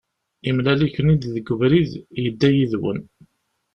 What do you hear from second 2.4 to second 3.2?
yid-wen.